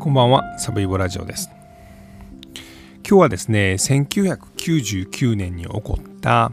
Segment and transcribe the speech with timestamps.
[0.00, 1.50] こんばんは、サブイボラジオです。
[3.06, 6.52] 今日はですね、1999年に起こった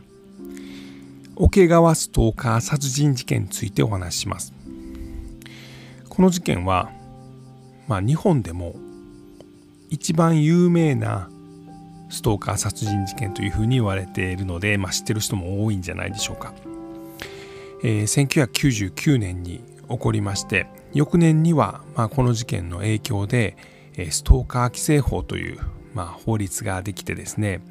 [1.38, 4.52] 桶川ストーカー殺人事件についてお話しします。
[6.10, 6.92] この事件は、
[7.88, 8.76] まあ、日本でも
[9.90, 11.30] 一番有名な
[12.10, 16.54] ストーカー殺人事件というふうに言われているので、まあ、知ってる人も多いんじゃないでしょうか。
[17.82, 23.58] えー、1999年に起こりまして翌年には、まあ、この事件の影響で
[24.12, 25.60] ストーカー規制法という、
[25.94, 27.62] まあ、法律ができてですね、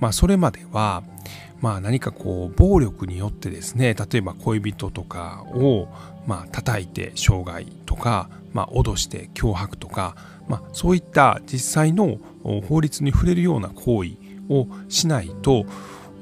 [0.00, 1.02] まあ、それまでは、
[1.60, 5.88] まあ、何かこう暴力によってですね例えば恋人とかを、
[6.26, 10.16] まあ叩いて傷害とか、まあ、脅して脅迫とか、
[10.48, 12.18] まあ、そういった実際の
[12.68, 14.12] 法律に触れるような行為
[14.48, 15.64] をしないと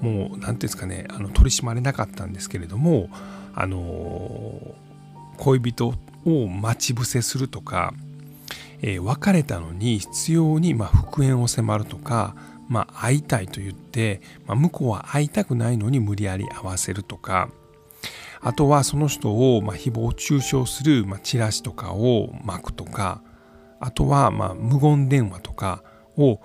[0.00, 3.08] もう何て言うんですかねあの取り締まれなかったんですけれども
[3.54, 4.74] あの
[5.42, 5.94] 恋人
[6.24, 7.94] を待ち伏せするとか、
[8.80, 12.36] えー、別れたのに必要にま復縁を迫るとか、
[12.68, 17.50] まあ、会いたいと言って、まあ、向こうは会いたくないのに無理やり会わせるとか
[18.40, 23.20] あとはその人をま誹謗中傷するまチラシとかを巻くとか
[23.80, 25.82] あとはま無言電話とか
[26.16, 26.40] を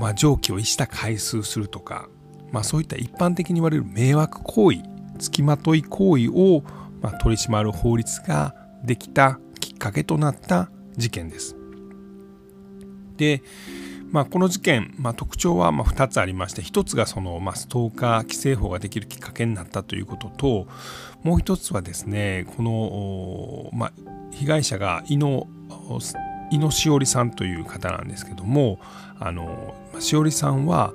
[0.00, 2.08] ま、常軌を逸した回数するとか、
[2.52, 4.78] まあ、そういった一般的に言われる迷惑行為
[5.18, 6.62] 付きまとい行為を
[7.00, 11.56] まあ、取り締まる法律ができたきっかけとなった事件です。
[13.16, 13.42] で、
[14.10, 20.66] まあ、この事件、まあ、特徴はま2つありまして1つがその、まあ、ストーカー規制法ができるきっかけになったということと
[21.22, 23.92] もう1つはですねこの、まあ、
[24.32, 25.46] 被害者が井野
[26.50, 28.80] 井野しおりさんという方なんですけども
[29.20, 30.92] あのしおりさんは、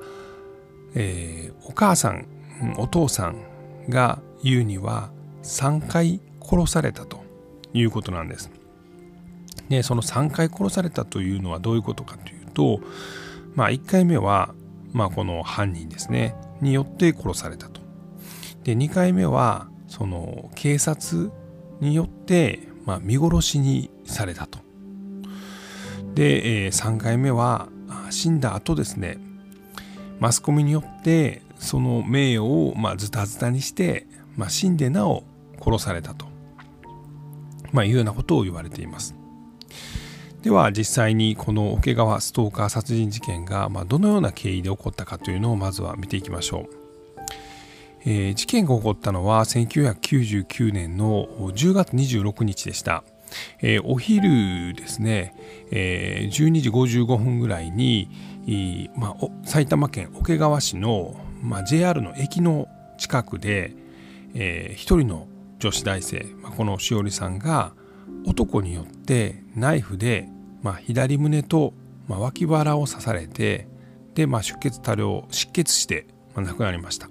[0.94, 2.28] えー、お母さん
[2.78, 3.38] お父さん
[3.88, 5.12] が言うには
[5.46, 7.24] 3回殺されたと
[7.74, 8.52] いうことなんです。
[9.70, 12.82] でその3回殺されたというのはどういうことかというと、
[13.54, 14.54] まあ、1回目は、
[14.92, 17.82] まあ、この犯人ですねによって殺されたと。
[18.64, 21.32] で2回目はその警察
[21.80, 24.60] によって、まあ、見殺しにされたと。
[26.16, 27.70] で、えー、3回目は
[28.10, 29.18] 死んだ後ですね
[30.20, 34.08] マスコミによってその名誉をまあズタズタにして、
[34.38, 35.24] まあ、死んでなお
[35.66, 36.28] 殺されたと、
[37.72, 39.16] まあ、いうようなことを言われています。
[40.44, 46.86] では実際にこの桶川ストーカー殺人事件が、まどのような経緯で起こったかというのをまずは見ていきましょう。
[48.08, 53.04] えー、事件が起こったのは1999年の10月26日でした。
[53.62, 55.34] えー、お昼ですね、
[55.72, 58.08] えー、12時55分ぐらいに、
[58.96, 62.68] まあ、埼玉県桶川市の、まあ、JR の駅の
[63.00, 63.74] 近くで、
[64.36, 65.28] えー、一人の
[65.60, 67.74] 女子大生、まあ、このしおりさんが
[68.26, 70.30] 男によってナイフで、
[70.62, 71.74] まあ、左胸と、
[72.08, 73.68] まあ、脇腹を刺されて
[74.14, 77.10] で、まあ、出血多量失血して、まあ、亡くなりました。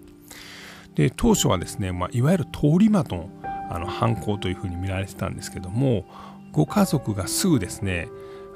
[0.95, 3.31] で当初はですね、まあ、いわゆる通り魔の
[3.71, 6.05] あの犯行というふうに見られてたんですけども
[6.53, 8.09] ご家族がすぐですね、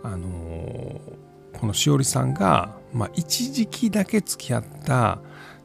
[0.04, 5.18] あのー、このしおりさんが、まあ、一時期だけ付き合った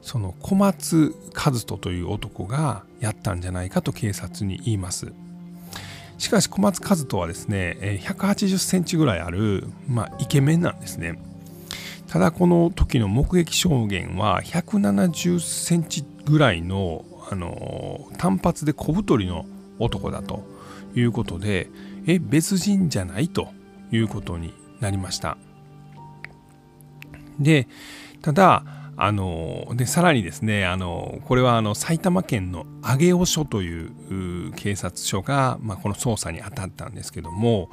[0.03, 5.13] その小松和人という男がやったんじゃないかと警察に言います。
[6.17, 11.17] しかし小松和人はですね180センチぐらいある、まあ、イケメンなんですね。
[12.07, 19.45] ただこの時の目撃証言は170センチぐらいのあの単発で小太りの
[19.79, 20.43] 男だと
[20.93, 21.69] いうことで
[22.05, 23.47] え別人じゃないと
[23.91, 25.37] いうことになりました。
[27.39, 27.67] で
[28.21, 37.69] ただあのでさらにですねあのこれはあの埼玉県の上尾署という警察署が、まあ、この捜査に当たったんですけども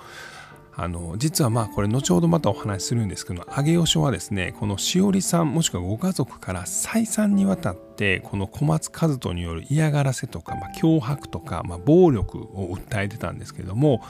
[0.76, 14.02] あの実はまあこれ後ほどまたお話しするんですけど上尾署はですねこのしおりさんもしくはご家族から再三にわたってこの小松和人による嫌がらせとか、まあ、脅迫とか、まあ、暴力を訴えてたんですけども、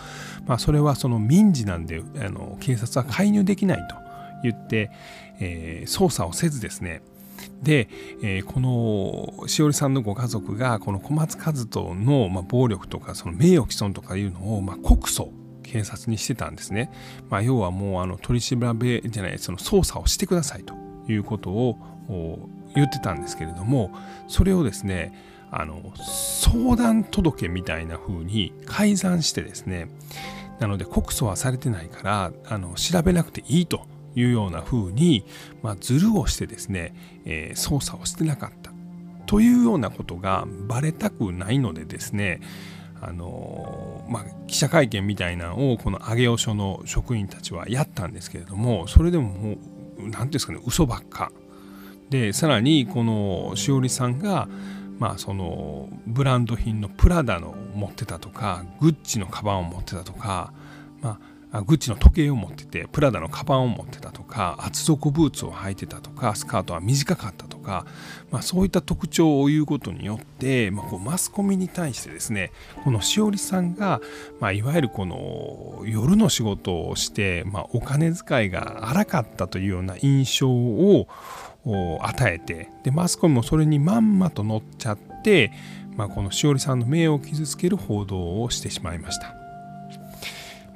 [0.47, 4.11] まあ、それはその民事なんであの警察は介入できないと。
[4.43, 4.91] 言って、
[5.41, 7.03] えー、捜査をせずですね。
[7.63, 7.89] で、
[8.23, 15.29] えー、このしおりさんのご家族がこの小松和人の、まあ、暴力とかその名誉毀損とかいうのを、まあ、告訴
[15.63, 16.91] 警察にしてたんですね、
[17.29, 20.75] まあ、要はもうあの取り調べじゃないその捜査をしてくださいと
[21.09, 21.77] いうことを
[22.75, 23.93] 言ってたんですけれども
[24.27, 25.13] それをですね
[25.51, 29.89] あの相談届みたいな風に改ざんしてですね。
[30.61, 35.25] なので告訴はされてないからあの調べなくていいというような風に、
[35.63, 38.73] まあ、ズルをしてですね、えー、操作をしてなかった
[39.27, 42.41] というようなことがバレたくないのでですね
[43.03, 49.57] あのまあ、記者会見みたいなのをこの上尾署の職員たちはやったんですけれどもそれでももう
[50.03, 51.33] 何ていうんですかね嘘ばっか。
[52.11, 54.49] でさらにこのしおりさんが
[54.99, 60.53] まあそのブランド品のプラダの持ってたとかグッチのカバンを持ってたとか
[61.01, 61.19] まあ
[61.53, 67.87] グッチの時計を持っててプラダのカバンを持ってたとか厚底ブーツを履いてたとかスカートは短かったとか、
[68.31, 72.53] まあ、そういった特徴を言うことによって、まあ、こうマスコミに対してですね
[72.85, 74.01] このしおりさんが、
[74.39, 81.09] まあ、いわゆるこの夜の仕事をして、まあ、お金遣いが荒かったというような印象を
[82.01, 85.53] 与えてでマスコミもそれにまんまと乗っちゃって、
[85.97, 89.40] まあ、このしおりさんの名誉を傷つける報道をしてしまいました。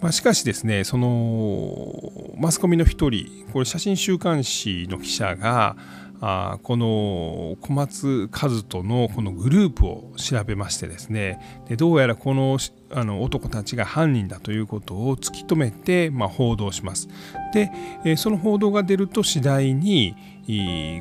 [0.05, 5.79] まあ、しかしですねそのマスコミの一人これ写真週刊誌の記者が
[6.21, 12.59] あこの小松和人のこのグループを調べましてですねでどうやらこの
[12.91, 17.09] あの男たちが犯人だということを突き止めて、まあ、報道します。
[17.53, 17.73] で、
[18.05, 20.15] えその報道が出ると次第に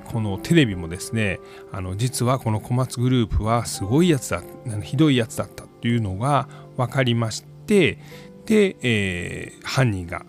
[0.06, 1.40] このテレビもですね
[1.74, 4.42] あの実はこの小松グループはすごいやつだ
[4.82, 6.48] ひどいやつだったというのが
[6.78, 8.00] 分かりまして
[8.46, 10.26] で、えー、犯人が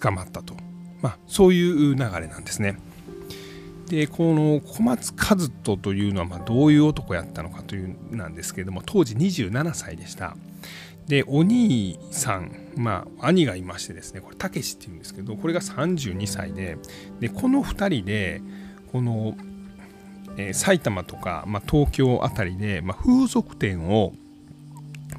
[0.00, 0.54] 捕まったと、
[1.02, 2.78] まあ、そういう流れなんですね。
[3.88, 10.36] でこの小松和人というのはまどういう男やったのかというなんですけれども当時27歳でした。
[11.08, 16.78] でお兄さん、まあ、兄がいましてですねこれたけしっていうんですけどこれが32歳で
[17.18, 18.40] でこの2人で
[18.92, 19.36] この、
[20.36, 24.12] えー、埼玉とか、まあ、東京あたりで、まあ、風俗店を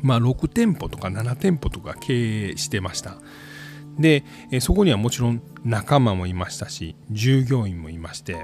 [0.02, 3.18] まあ、6店舗とか7店舗とか経営してました。
[4.00, 4.24] で、
[4.60, 8.44] そこにはもちろん仲間もいましたし、従業員もいまして、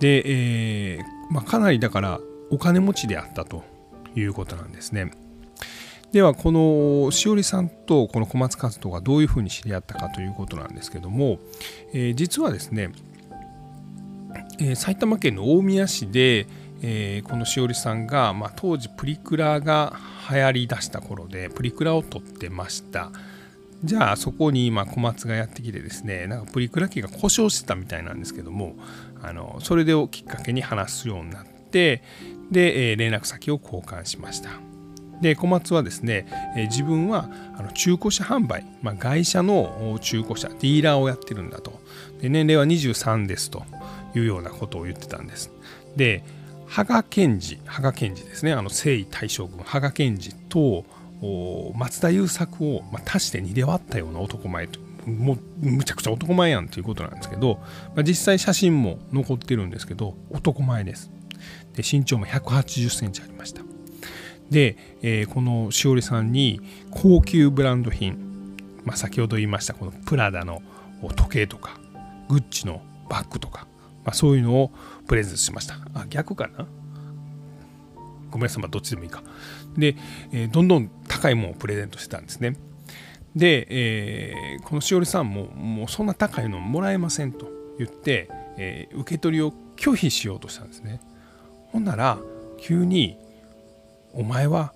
[0.00, 2.20] で、えー、まあ、かなりだから
[2.50, 3.64] お金持ちであったと
[4.14, 5.10] いうことなんですね。
[6.12, 11.38] ではこのしおりさんとこの小松和人がどういうふうに知り合ったかということなんですけども、
[11.92, 12.92] えー、実はですね、
[14.58, 16.46] えー、埼玉県の大宮市で、
[16.82, 19.96] えー、このしおりさんが、まあ、当時プリクラが
[20.30, 23.10] 流行りだした頃でプリクラを撮ってました。
[23.84, 28.74] じゃあそこに今小松がやってきてですねなんかプリクラ機が故障してたみたいなんですけども
[29.22, 32.02] あのそれでをきっかけに話すようになって
[32.50, 34.50] で、えー、連絡先を交換しました。
[35.20, 36.26] で小松はですね、
[36.56, 41.80] えー、自分はあの中古車販売、まあ、外車の中古車ディーラーをやってるんだと。
[42.20, 43.64] で年齢は23ですと
[44.14, 45.50] いうようなことを言ってたんです。
[45.96, 46.22] で
[46.66, 48.52] 羽賀健二羽賀健二ですね。
[48.52, 50.84] あの征夷大将軍羽賀健二と
[51.74, 57.60] 松田優作を、まあ、足して2で割ったような男前ともうむちゃくちゃ男前やんということなんですけど、
[57.94, 61.10] まあ、実際写真も残ってるんですけど男前です。
[61.74, 63.62] で身長も1 8 0センチありました。
[64.50, 66.60] で、えー、このしおりさんに
[66.90, 70.62] 高級ブランド品、まあ、先ほど言いましたこのプラダの
[71.16, 71.78] 時計とか
[72.28, 73.66] グッチのバッグとか、
[74.06, 74.70] まあ、そういうのを
[75.06, 75.74] プレゼントしました。
[75.92, 76.64] あ、逆かな？
[78.30, 79.22] ごめんなさい、まあ、どっちでもいいか。
[79.76, 79.96] で、
[80.32, 82.56] えー、どんどん高いものをプレゼントしてたんですね。
[83.34, 91.00] で、えー、このしおりさんも、もうそんな高いのもらえませんと言って、えー、受け取りを拒否しようとしたんですね。
[91.72, 92.18] ほんなら、
[92.60, 93.18] 急に、
[94.12, 94.72] お前は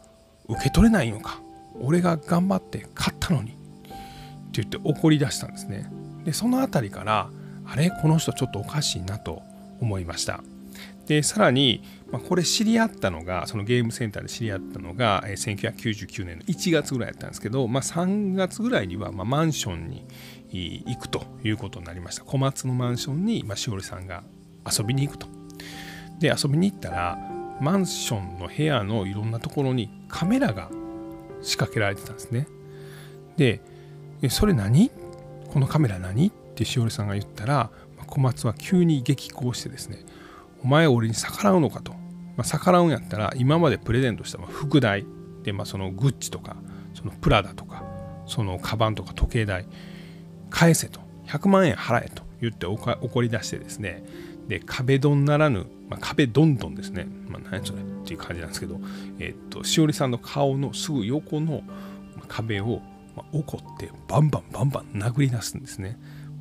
[0.49, 1.41] 受け取れないのか
[1.81, 3.61] 俺が頑張って買ったのにって
[4.53, 5.91] 言って怒り出したんですね。
[6.25, 7.31] で、その辺りから、
[7.71, 9.43] あれこの人ちょっとおかしいなと
[9.81, 10.43] 思いました。
[11.07, 20.07] でさらに、ま、これ知り合ったのがそのゲームセンターで知り合ったのが、え、1999年の1月ぐらいやったんですけど、まあ、3月ぐらいには、ま、マンションに
[20.87, 22.23] 行くということになりました。
[22.23, 24.23] 小松のマンションに、まあ、しおりさんが
[24.71, 25.27] 遊びに行くと。
[26.21, 27.19] で遊びに行ったら
[27.61, 30.71] マンションの部屋のいろんなところにカメラが
[31.43, 32.47] 仕掛けられてたんですね。
[33.37, 33.61] で
[34.29, 34.91] それ何？
[35.49, 36.31] このカメラ何？
[36.61, 37.71] ってしおりさんが言ったら
[38.07, 40.05] 小松は急に激高してですね
[40.63, 45.07] お前俺に逆らうのかと、まあ、逆らうんやったら今までプレゼントした副代
[45.43, 46.57] で、まあ、そのグッチとか
[46.93, 47.83] そのプラダとか
[48.27, 49.67] そのカバンとか時計代
[50.51, 51.01] 返せと。
[51.27, 54.05] 100万円払えと言って怒り出してですね
[54.49, 58.81] で壁ドンならぬ、まあ、壁ドンドンですね、まあ、何それっていう感じなんですけど、
[59.21, 61.63] えっとしおりさんの顔のすぐ横の
[62.27, 62.83] 壁を、
[63.15, 65.97] ま怒ってバンバンバンバン殴り出すんですね。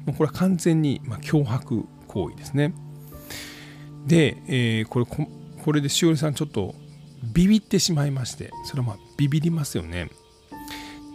[0.05, 2.73] もうこれは完全にま脅迫行為ですね。
[4.07, 6.73] で、えー、これこれでしおりさんちょっと
[7.23, 10.09] ビビってしまいましてそれはまあビビりますよね。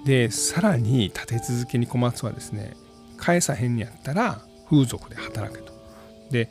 [0.04, 2.76] でさらに立て続けに小松はですね
[3.16, 5.72] 返さへんにやったら風俗で働けと。
[6.30, 6.50] で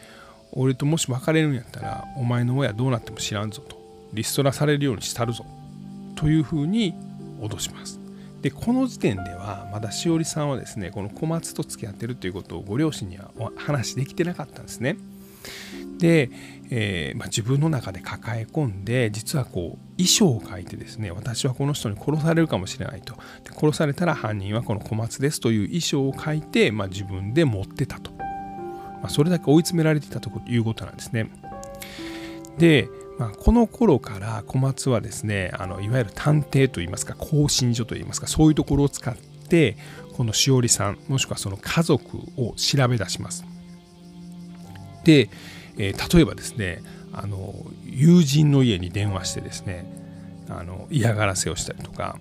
[0.51, 3.77] 俺ともし別れるんやったらお前の親どうなっても知らんぞと
[4.13, 5.45] リストラされるようにしたるぞ
[6.15, 6.93] とというふうに
[7.41, 7.99] 脅します。
[8.43, 14.97] でこの時点ではまだしおりさんはですねこの小松と付き合ってるということをご両親には話できてなかったんですね。
[15.97, 16.29] で、
[16.69, 31.29] えー、まあ、自分の中で抱え込んで実はこう遺書を書いてですね私はこの人に殺されるかもしれないとで殺されたら犯人はこの小松ですという遺書を書いて、まあ、自分で持ってたと、まあ、それだけ追い詰められていたということなんですね。
[32.57, 39.77] でまあ、この頃から小松はですねあのいわゆる探偵といいますか更新所といいますかそういうところを使って
[40.17, 43.45] このしおりさんもしくはその家族を調べ出します。
[45.03, 45.29] で、
[45.77, 47.53] えー、例えばですねあの
[47.85, 49.85] 友人の家に電話してですね
[50.49, 52.17] あの嫌がらせをしたりとか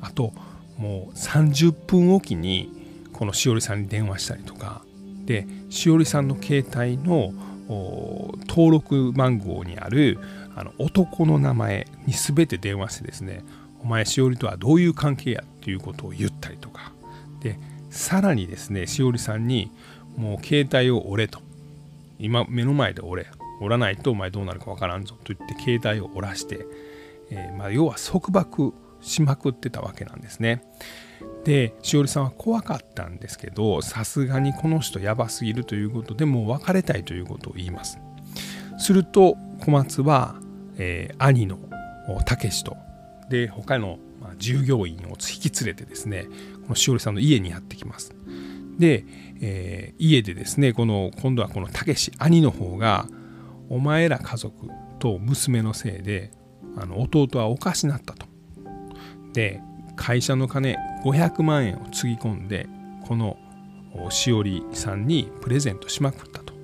[0.00, 0.32] あと
[0.78, 2.70] もう30分おきに
[3.12, 4.82] このしおりさんに電話したりとか
[5.24, 7.32] でしおりさんの携帯の
[8.48, 10.18] 登録番号にある
[10.54, 13.44] あの男の名前に全て電話してですね
[13.82, 16.92] お前しおりとはどういう関係やっていうことを言ったりとか。
[17.40, 17.58] で
[17.90, 19.70] さらにですねしおりさんに
[20.16, 21.40] もう携帯を折れと。
[22.18, 23.30] 今目の前で折れ。
[23.60, 26.66] 折らないとお前どうなるかわからんぞと言って携帯を折らして、
[27.30, 30.62] えー、まあ、要は束縛しまくってたわけなんですね。
[31.44, 37.98] でしおりさんは怖かったんですけどさすがにこの人やばすぎるということでもう別れたいということを言います。
[38.78, 40.36] すると小松は、
[40.78, 41.58] えー、兄の
[42.24, 42.76] 武志と
[43.28, 43.98] で他の、
[44.38, 46.26] 従業員を引き連れてですね
[46.62, 48.14] このしおりさんの家にやってきます。
[48.78, 49.04] で、
[49.40, 53.06] えー、家でですねこの今度はこの武志兄の方が
[53.68, 54.68] お前ら家族
[54.98, 56.30] と娘のせいで
[56.76, 58.31] あの弟はおかしなったと。
[59.32, 59.60] で
[59.96, 62.68] 会社の金500万円をつぎ込んで
[63.06, 63.36] この
[64.10, 66.54] しおりさんにプレゼントしまくったと。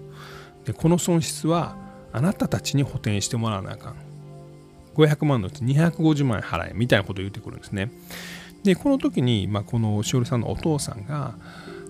[0.64, 1.76] でこの損失は
[2.12, 3.96] あなたたちに補填してもらわなあかん。
[4.94, 7.90] 500万のうち250万円払えみたいなことを言ってくるんですね。
[8.64, 11.36] でこの時に、まあ、このしおりさんのお父さんが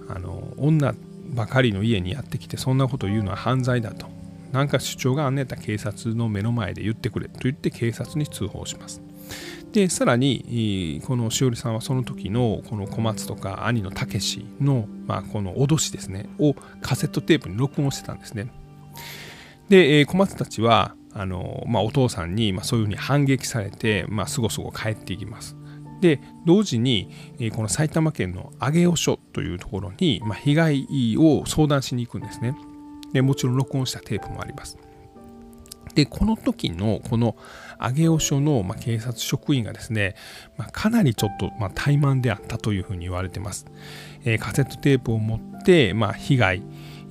[0.09, 0.95] あの女
[1.31, 4.07] ばかりの家にやってきてそんなことを言うのは犯罪だと。
[4.53, 9.08] 何か主張があんねったら警察の目の前で言ってくれと言って警察に通報します。
[9.73, 18.51] でさらにこのしおりさんはその時のこの小松とか兄の武志の、まあ、この脅しですねをカセットテープに録音してたんですね。
[19.69, 25.57] で小松たちはあの、まあ、お父さんに、まあ、そういうふうに反撃されて、まあ、すごすご帰っていきます。
[26.01, 27.11] で同時に
[27.55, 32.57] この埼玉県の上尾署というところに、まあ、被害を相談しに行くんですね。
[33.13, 34.79] でもちろん録音したテープもあります。
[35.95, 37.37] でこの時のこの
[37.79, 40.15] 上尾署の、ま、警察職員がですね、
[40.57, 43.67] ま、かなりちょっと、ま、怠慢であったというふうに言われてます。
[44.25, 46.63] え、カセットテープを持って、ま、被害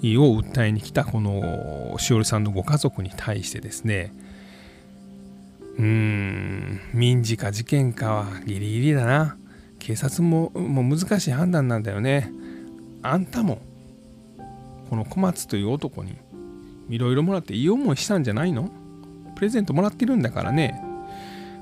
[0.03, 4.13] を訴えに来たこのしおりさんのご家族に対してですね
[5.77, 9.37] うーん民事か事件かはギリギリだな
[9.79, 12.31] 警察ももう難しい判断なんだよね
[13.01, 13.59] あんたも
[14.89, 16.15] この小松という男に
[16.89, 18.69] いろいろもらっていい思いしたんじゃないの？
[19.35, 20.81] プレゼントもらってるんだからね。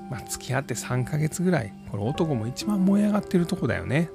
[0.10, 4.10] まあ、付き合って3ヶ月ぐらい、これ男も一番燃え上がってるとこだよね。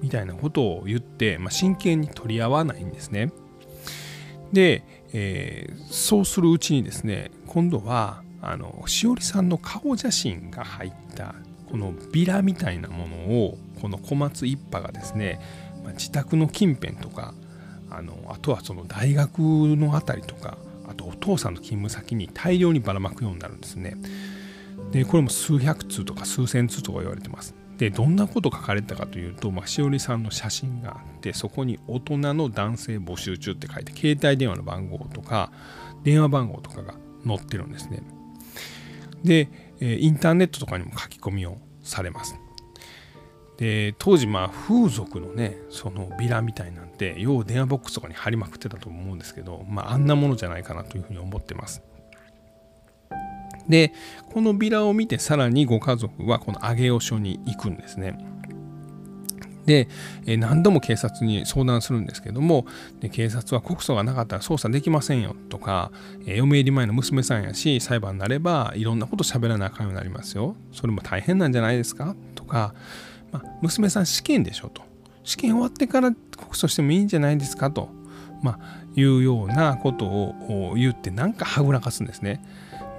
[0.00, 3.32] みたいなことを言って、まあ、真剣に取り合わないんですね。
[4.52, 4.82] で、
[5.12, 11.34] えー、そうするうちにですね、今度は、あの、しおりさんの顔写真が入った、
[11.70, 15.40] このビラみたいなものを、この小松一派がですね、
[15.84, 17.34] まあ、自宅の近辺とか、
[17.96, 23.96] あのあとはその大学の辺りとかあとお父さんの勤務先に大量にばらまくようになるんですね。
[24.92, 27.54] でこれも数百通とか数千通とか言われてます。
[27.78, 35.52] でどんなこと書かれたかというと、まあ、しおりさんの写真があってそこに大人の男性募集中って書いて携帯電話の番号とか
[36.04, 36.94] 電話番号とかが
[37.26, 38.02] 載ってるんですね。
[39.24, 39.48] で
[39.80, 42.36] インターネットとかにも書き込みをされます。
[43.56, 51.82] で当時まあ風俗のねそのビラみたいなんて要電話ボックスとかに貼りまくってたと思うんですけど、まあ、あんなものじゃないかなというふうに思ってます。
[53.68, 53.92] で
[54.32, 58.16] このビラを見てさらにご家族はこの上尾署に行くんですね。
[59.66, 59.88] で
[60.38, 62.66] 何度も警察に相談するんですけども
[63.00, 65.90] で警察は告訴がなかったら捜査できませんよとか
[66.24, 72.74] 嫁入り前の娘さんやし裁判になればいろんなこと喋らなあかんようになりますよそれも大変なんじゃないですかとか
[73.42, 74.82] まあ、娘さん試験でしょと。
[75.24, 77.88] 試験終わってから告訴してもいいんじゃないですかと、
[78.42, 78.58] まあ、
[78.94, 82.42] いうようなことを言ってなんかはぐらかすんですね。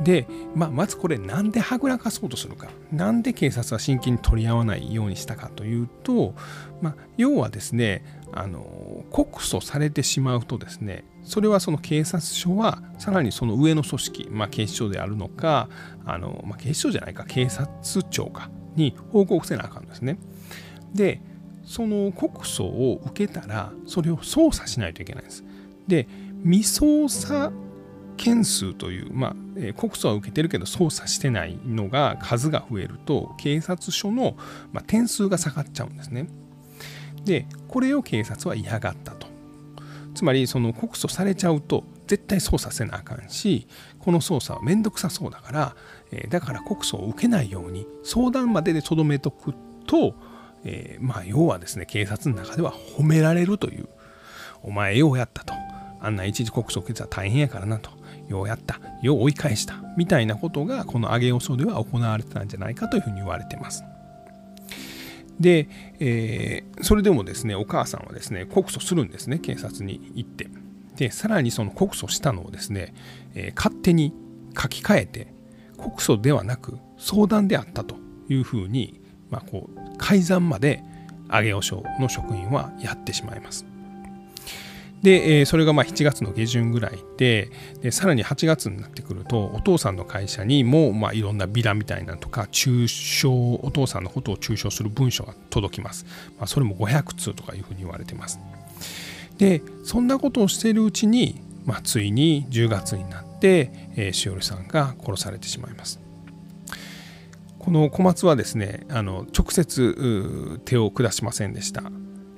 [0.01, 6.35] で、まあ、まずこれなんではぐらかそうとするかなんで警察は真剣に取り合わないようにしたかというと、
[6.81, 15.69] まあ、要はですねあの告訴されてしまうとですねそれはその警察署はさらにその上の組織、まあ、警視庁であるのか
[16.05, 17.67] あの、まあ、警視庁じゃないか警察
[18.09, 20.17] 庁かに報告せなあかんですね。
[20.93, 21.21] で
[21.65, 25.43] その告訴を受けたらそれを捜査しないといけないんです。
[25.87, 26.07] で
[26.43, 27.51] 未捜査
[28.15, 34.35] 件数という、まあ、え告訴は受けてるけど捜査してないのが数が増えると警察署の、
[34.71, 36.27] まあ、点数が下がっちゃうんですね。
[37.25, 39.27] でこれを警察は嫌がったと。
[40.15, 43.67] つまりその告訴されちゃうと絶対捜査せなあかんし
[43.99, 45.75] この捜査は面倒くさそうだから、
[46.11, 49.53] え、だから告訴を受けないように相談まででとどめとく
[49.85, 50.15] と、
[50.63, 53.87] えー、まあ要はですね警察の中では褒められるという
[54.63, 55.53] お前ようやったと
[55.99, 57.91] あんな一時告訴を受けたら大変やからなと
[58.27, 63.83] ようやった、よう追い返した、みたいなことがこの上げ予想では行われてたんじゃないかというふうに言われてます。
[65.39, 70.47] で、えー、それでもですね、お母さんはですね、告訴するんですね、警察に行って。
[70.97, 72.93] で、さらにその告訴したのをですね、
[73.35, 74.13] えー、勝手に
[74.59, 75.27] 書き換えて、
[75.77, 77.95] 告訴ではなく相談であったと
[78.29, 80.83] いうふうに、まあ、こう改ざんまで
[81.29, 83.65] 上げ予想の職員はやってしまいます。
[85.03, 87.49] で、それがまあ7月の下旬ぐらいで
[87.81, 96.05] でさらに8月になってくるとお父さんの会社にもまあいろんなビラみたいなとか中傷お父さんのことを中傷する文書が届きます、
[96.37, 98.39] まあ、それも500通とかいうふうに言われてます
[99.37, 105.99] でそんなことをしているうちに、まあ、ついに10月になっ、えー、しおりさんが殺されてしまいます
[107.59, 111.83] この小松はですねあの直接手を下しませんでした、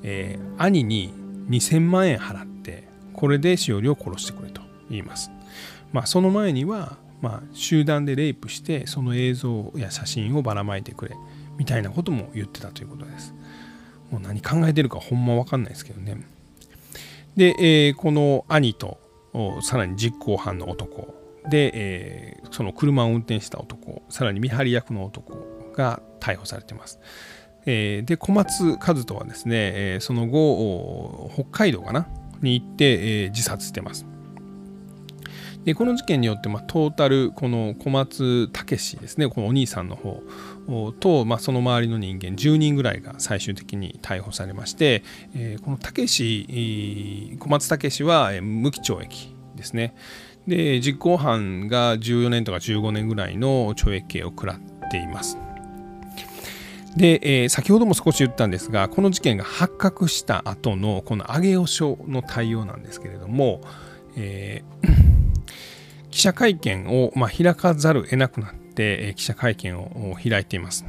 [0.03, 1.13] えー、兄に
[1.49, 5.31] 2000万円払ってこれでしおりを殺してくれと言います。
[5.91, 11.15] まあ、その前には、まあ、集団でレイプしてその映像や写真をばらまいてくれ
[11.57, 13.33] みたいなことも言ってたということです。
[14.11, 16.23] もう何考えてるかほんま分かんないですけどね。
[17.35, 18.98] で、えー、この兄と
[19.61, 21.13] さらに実行犯の男
[21.49, 26.99] で、えー、その車を運転した男さらに見張り役の男が逮捕されています。
[27.65, 32.07] えー、で小松和人はですね、えー、その後北海道かな？
[32.41, 34.05] に行って、え、自殺してます。
[35.65, 40.21] でこの事件によって、まあ、トータルこの小松武ですねこのお兄さんの方
[40.99, 45.03] と、まあ、その周りの人間10人ぐらいが最終的に逮捕されまして、
[45.35, 49.95] えー、この武小松武は無期懲役ですね
[50.47, 55.37] で実行犯が14年とか15年ぐらいの懲役刑を食らっています。
[56.95, 63.61] で、えー、先ほども少し言ったんですがこの事件が発覚した後のこの上尾署の対応なんですけれども、
[64.17, 65.08] えー、
[66.11, 70.85] 記者会見を、ま、開かざるを得なくなって、え、記者会見を開いています。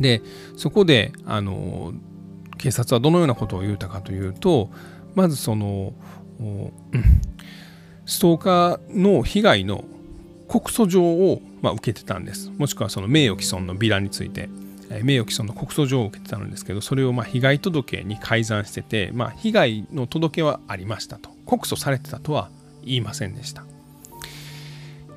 [0.00, 0.22] で
[0.56, 1.92] そこであの
[2.58, 4.70] 警察はどのようなことを言うたかというと
[5.14, 5.92] まずその
[8.06, 9.84] ストーカーの被害の
[10.48, 12.50] 告訴状を、ま、受けてたんです。
[12.58, 14.48] もしくはその名誉毀損のビラについて。
[15.02, 21.30] 名誉毀損の告訴状を受けてたんですけどそれをま被害届に改ざんしてて、まあ、被害の届けはありましたと。
[21.46, 22.50] 告訴されてたとは
[22.84, 23.64] 言いませんでした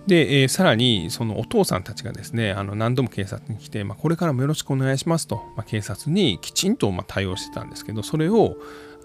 [0.07, 8.55] で、えー、さらにそのお父さんたちがですねあの何度も警察に来て、まあ、これからもよろしくお願いしますと、まあ、警察にきちんとま対応してたんですけどそれを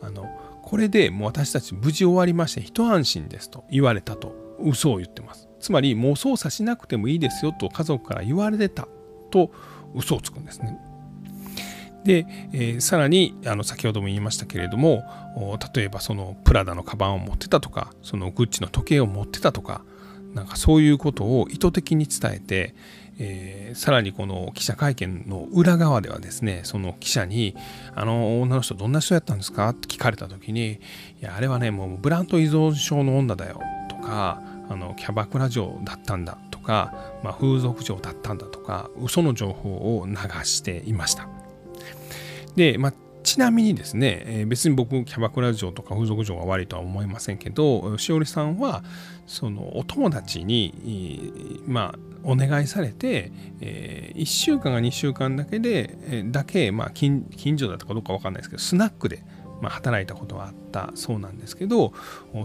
[0.00, 0.28] あの
[0.62, 8.86] これでもう私たち無事終わりまして一安心ですと言われたと嘘を言ってますつまりもう操作しなくてもいいですよと家族から言われてた
[9.30, 9.50] と
[9.94, 10.78] 嘘をつくんですね。
[12.04, 15.04] で、えー、さらにあの先ほども言いましたけれども
[15.74, 19.82] 例えばそのプラダのカバンを持ってたとかそのグッチの時計を持ってたとか
[20.34, 22.74] なんかそういうことを意図的に伝えて、
[23.18, 27.54] えー、さらにこの記者会見の裏側ではですねその記者に
[27.94, 30.80] 「あの女の人どんな人やったんですか?」って聞かれた時に
[31.20, 36.38] 「いやあれはねもうブラント依存症の女だよ」とかあのキャバクラ嬢だったんだ。
[36.50, 38.46] とか、まあ、風俗嬢だったんだ。
[38.46, 41.28] とか嘘の情報を流していました。
[42.56, 48.82] で、まあ、ちなみにですね、別に僕キャバクラ嬢とか風俗嬢が悪いとは思いませんけどしおりさんは
[49.26, 59.24] そのお友達にまあお願いされて、えー、1週間か2週間だけでだけ、まあ近、近所だったかどうか分かんないですけどスナックで、
[59.62, 61.92] 働いたことはあったそうなんですけど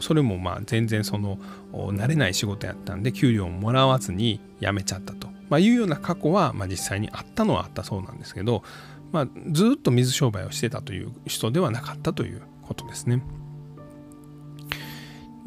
[0.01, 1.37] それもまあ全然その
[1.73, 8.63] 慣れない仕事やったんで給料をもらわずに辞めちゃったと、まあ、いうような過去はまあ実際にあったのはあったそうなんですけど、
[9.11, 13.21] まあ、ずっと水商売をしてたという人ではなかったということですね。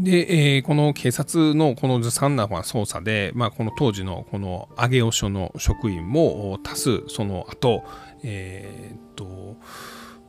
[0.01, 7.85] で、えー、この警察のこのずさんな捜査で、まあ、この当時のこの上尾署の職員も多数その後、
[8.23, 9.57] えー、っと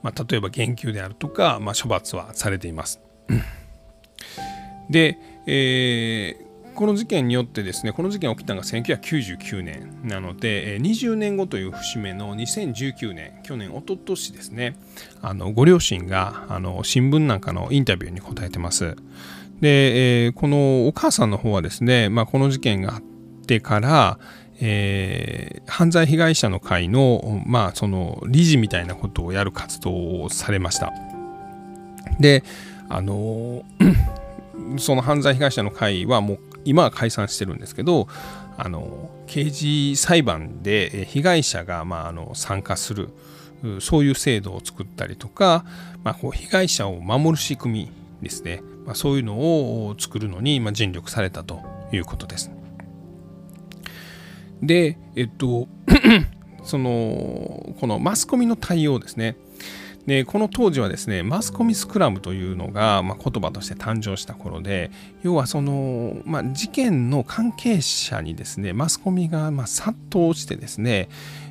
[0.04, 3.00] まあ、例えば減給であるとか、まあ、処罰はされています。
[4.90, 5.18] で、
[5.48, 14.78] えーこの事件によってですねこの事件が起きたのが1999年なので20年後という節目の2019年去年一昨年ですね
[15.22, 18.96] あのご両親があの新聞なんかのインタビューに答えてます
[19.60, 23.02] で、え、このお母さんの方はですね、まあ、この事件があっ
[23.46, 24.20] てから
[24.64, 30.94] えー、犯罪被害者の会の,、まあその理事みたいなことをやる活動をされました。
[32.20, 32.44] で
[32.88, 33.64] あの
[34.78, 38.08] その犯罪被害者の会はもう今は解散してるんですけど
[38.58, 43.10] あの刑事裁判で被害者が、まあ、あの参加する
[43.80, 45.66] そういう制度を作ったりとか、
[46.04, 52.52] まあ、こう被害者を守る仕組みですね、まあ、そういうのを作るのに、ま、尽力されたということです。
[54.62, 55.68] で、えっと、
[56.64, 59.36] そのこのマスコミの対応ですね。
[60.06, 71.10] でこの当時はですねマスコミスクラムというのが、まあ、言葉として誕生した頃で要はその、まあ、事件の関係者にですねマスコミがま殺到してですね、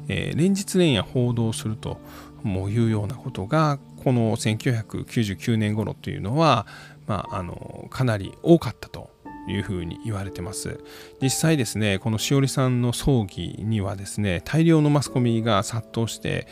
[0.08, 1.98] えー、連日連夜報道すると
[2.42, 6.66] もういうようなことがこの1999年頃というのは、
[7.06, 9.10] まあ、あのかなり多かったと
[9.48, 10.80] いうふうに言われてます。
[11.20, 16.46] 実際ですね、このしおりさんの葬儀にはですね、大量のマスコミが殺到して、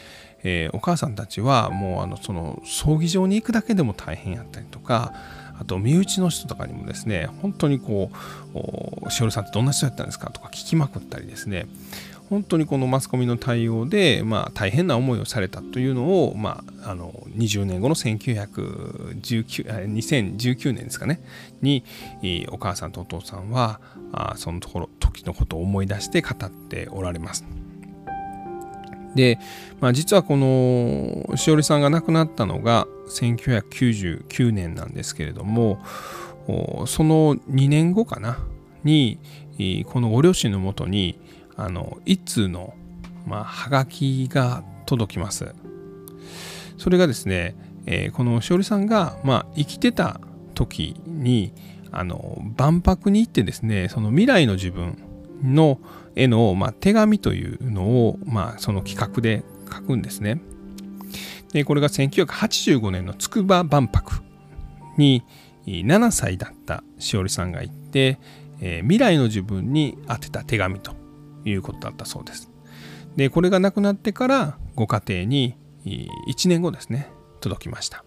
[0.44, 5.12] えー、お母さんたちはもうあのその葬儀場に行くだけでも大変やったりとか
[5.60, 8.10] あと身内の人とかにもですね本当にこ
[9.06, 10.30] うしおりさんってどんな人やったんですか？
[10.30, 11.66] とか聞きまくったりですね。
[12.30, 19.16] 本当にこのマスコミの対応で、まあ、大変な思いをされたというのを、まあ、あの20年後の1919
[19.88, 21.22] 2019年ですかね。
[21.62, 21.84] に
[22.50, 23.80] お母さんとお父さんは
[24.12, 27.44] あそのところ時のことを思い出して語っておられます。
[29.14, 29.38] で、
[29.80, 35.80] まあ、実はこのしおりさんが亡くなったのが1999年なんですけれども
[36.86, 38.38] その2年後かな
[38.84, 39.18] に
[39.86, 41.18] このご両親のもとに
[41.56, 42.74] あの一通の、
[43.26, 45.54] まあ、はがきが届きます。
[46.78, 50.20] それがですね、えー、このしおりさんが、まあ、生きてた
[50.54, 51.52] 時に
[51.90, 54.96] あの万博に行ってですねその未来の自分
[55.42, 55.78] の
[56.14, 60.40] への、まあ、手紙というのを、まあ、その企画で書くんですね。
[61.52, 64.22] でこれが1985年の筑波万博
[64.96, 65.22] に
[65.64, 68.18] 7歳だったしおりさんが行って、
[68.60, 70.92] えー、未来の自分に宛てた手紙と
[71.44, 72.50] いうことだったそうです。
[73.16, 78.04] でこれが亡くなってからご家庭に1年後ですね届きました。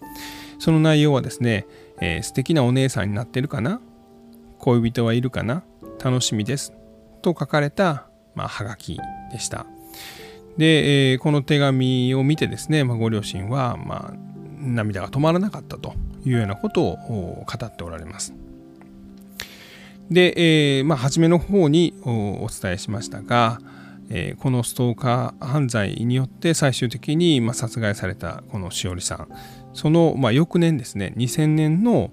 [0.60, 1.66] その内容はですね、
[2.00, 3.82] えー、素敵なお姉さんになってるかな？
[4.60, 5.64] 恋人はいるかな？
[6.04, 6.74] 楽しみです
[7.22, 9.00] と書かれた、まあ、はがき
[9.32, 9.66] でした。
[10.58, 14.14] で、えー、この手紙を見てですね、まあ、ご両親は、まあ、
[14.60, 15.94] 涙が止まらなかったと
[16.26, 18.34] いうようなことを語っておられます。
[20.10, 20.34] で、
[20.78, 23.60] えー、まあ、初めの方にお伝えしましたが、
[24.14, 29.30] えー、このストーカー犯罪によって最終的に、ま、殺害されたこのしおりさん
[29.74, 32.12] その、ま、翌年ですね2000年の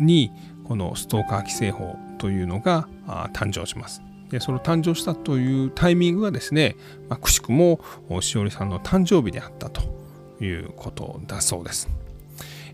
[0.00, 0.32] に
[0.64, 2.86] このストーカー規制法というのが
[3.32, 4.00] 誕生します。
[4.30, 6.76] でその誕生したというタイミングがですね、
[7.08, 7.80] まあ、くしくも
[8.20, 9.82] しおりさんの誕生日であったと
[10.40, 11.88] いうことだそうです。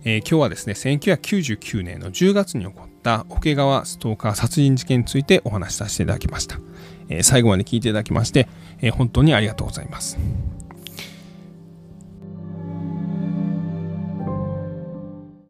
[0.04, 6.61] えー、今日はですね1999年の10月に起こった桶川ストーカー殺人事件についてお話しさせていただきました。
[7.08, 8.48] えー、最後まで聞いていただきまして、
[8.82, 10.18] えー、本当にありがとうございます。